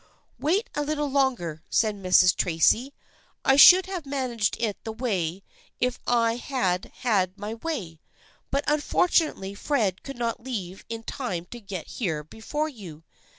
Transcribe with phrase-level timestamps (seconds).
[0.49, 2.35] "Wait a little longer," said Mrs.
[2.35, 2.91] Tracy."
[3.45, 5.43] I should have managed it that way
[5.79, 7.99] if I had had my way,
[8.49, 13.03] but unfortunately Fred could not leave in time to get here before you.